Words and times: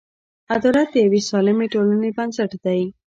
عدالت 0.55 0.87
د 0.91 0.95
یوې 1.05 1.21
سالمې 1.29 1.67
ټولنې 1.73 2.09
بنسټ 2.17 2.51
دی. 2.65 2.81